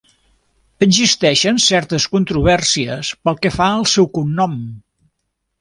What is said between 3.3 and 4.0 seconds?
que fa al